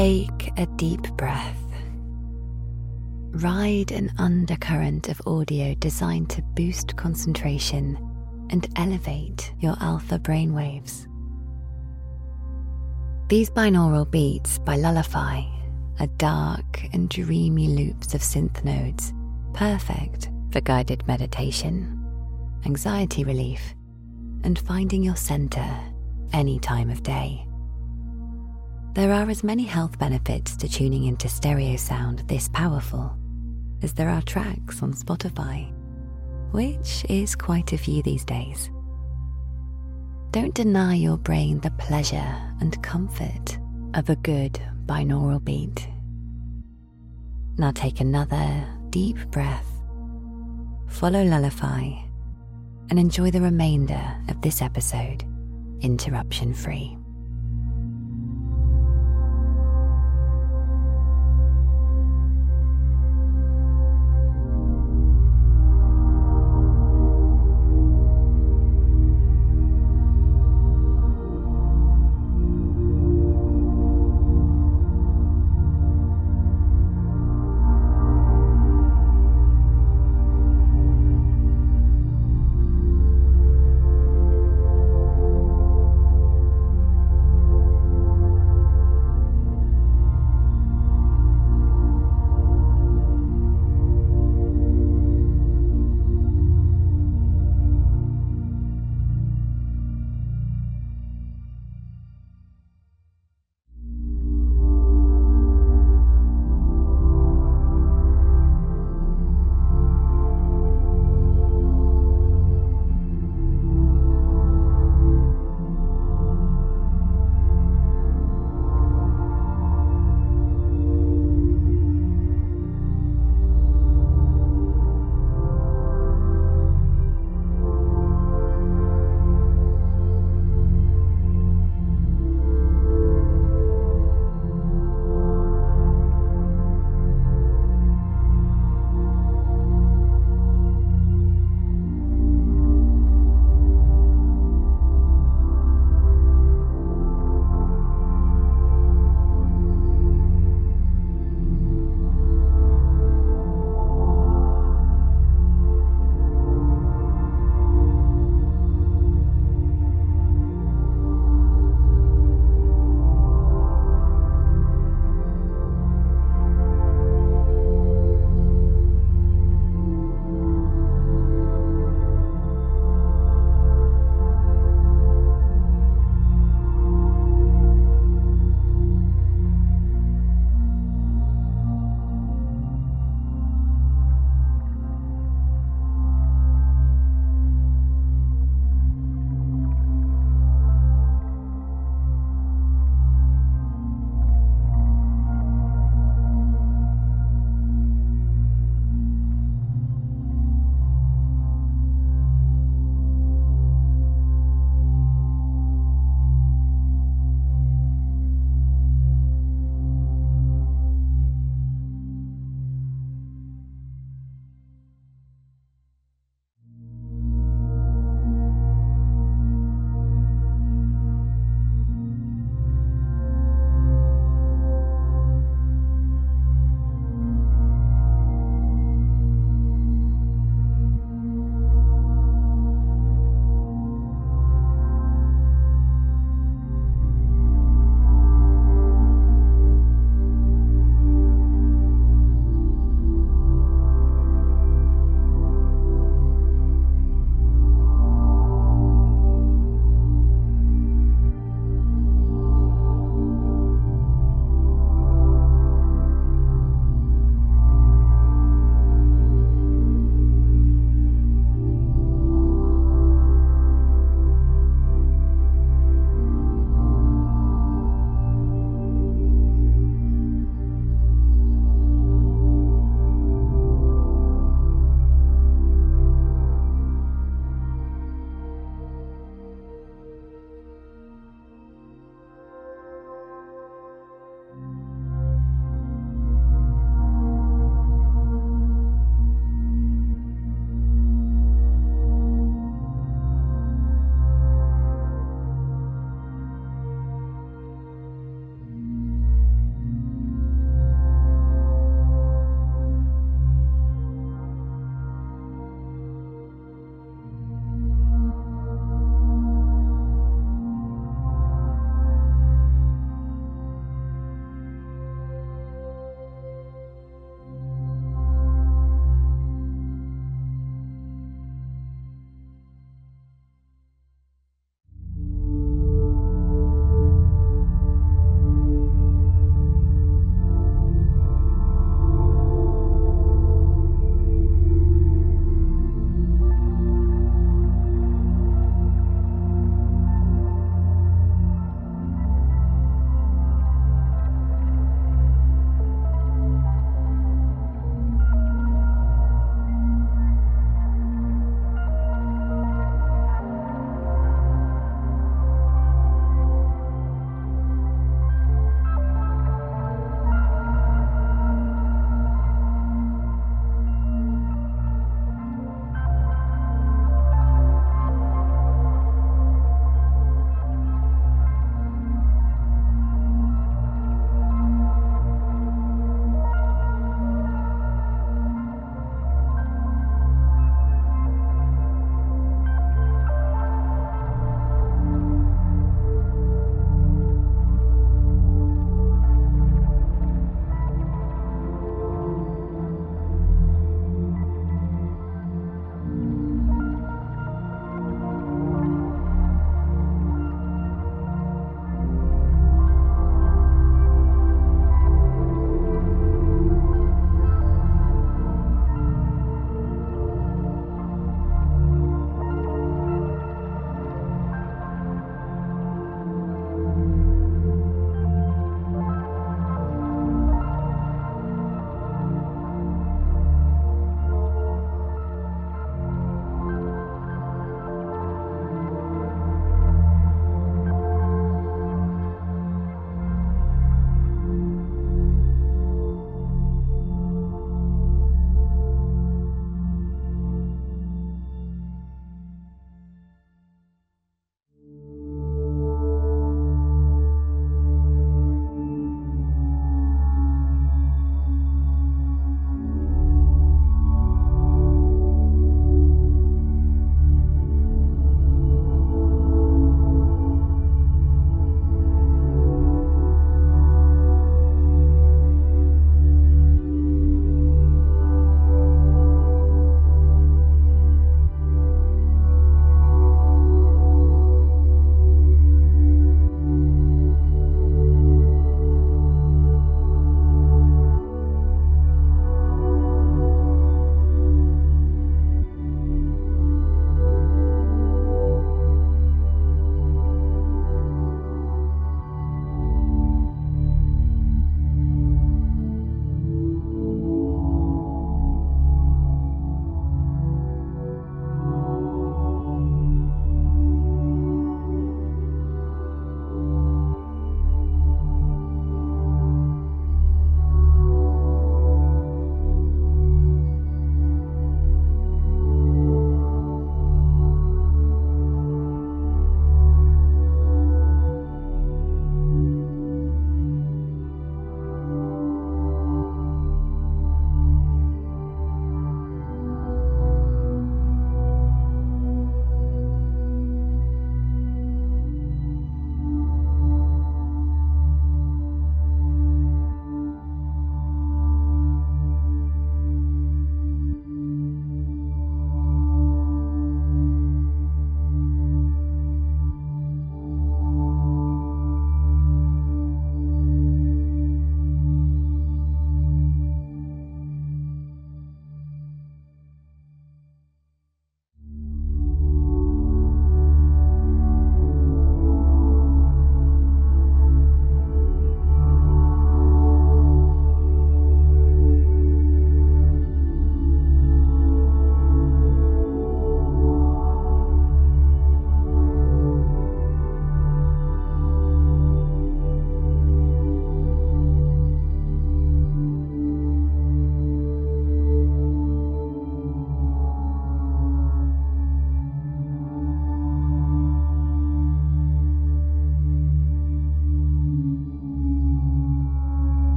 Take 0.00 0.50
a 0.56 0.64
deep 0.76 1.02
breath. 1.18 1.62
Ride 3.32 3.90
an 3.92 4.10
undercurrent 4.16 5.10
of 5.10 5.20
audio 5.26 5.74
designed 5.74 6.30
to 6.30 6.42
boost 6.56 6.96
concentration 6.96 7.98
and 8.48 8.66
elevate 8.76 9.52
your 9.60 9.76
alpha 9.78 10.18
brainwaves. 10.18 11.06
These 13.28 13.50
binaural 13.50 14.10
beats 14.10 14.58
by 14.60 14.76
Lullify 14.76 15.42
are 15.98 16.06
dark 16.16 16.82
and 16.94 17.10
dreamy 17.10 17.68
loops 17.68 18.14
of 18.14 18.22
synth 18.22 18.64
nodes, 18.64 19.12
perfect 19.52 20.30
for 20.50 20.62
guided 20.62 21.06
meditation, 21.08 22.02
anxiety 22.64 23.22
relief, 23.22 23.74
and 24.44 24.58
finding 24.58 25.02
your 25.02 25.16
center 25.16 25.78
any 26.32 26.58
time 26.58 26.88
of 26.88 27.02
day. 27.02 27.46
There 28.92 29.12
are 29.12 29.30
as 29.30 29.44
many 29.44 29.62
health 29.62 30.00
benefits 30.00 30.56
to 30.56 30.68
tuning 30.68 31.04
into 31.04 31.28
stereo 31.28 31.76
sound 31.76 32.24
this 32.26 32.48
powerful 32.48 33.16
as 33.82 33.92
there 33.92 34.08
are 34.08 34.20
tracks 34.22 34.82
on 34.82 34.92
Spotify, 34.94 35.72
which 36.50 37.06
is 37.08 37.36
quite 37.36 37.72
a 37.72 37.78
few 37.78 38.02
these 38.02 38.24
days. 38.24 38.68
Don't 40.32 40.54
deny 40.54 40.94
your 40.94 41.18
brain 41.18 41.60
the 41.60 41.70
pleasure 41.72 42.36
and 42.60 42.82
comfort 42.82 43.58
of 43.94 44.10
a 44.10 44.16
good 44.16 44.60
binaural 44.86 45.42
beat. 45.42 45.88
Now 47.58 47.70
take 47.70 48.00
another 48.00 48.66
deep 48.90 49.18
breath, 49.30 49.70
follow 50.88 51.22
Lullify, 51.22 51.92
and 52.90 52.98
enjoy 52.98 53.30
the 53.30 53.40
remainder 53.40 54.16
of 54.28 54.40
this 54.40 54.60
episode 54.60 55.24
interruption 55.80 56.52
free. 56.52 56.99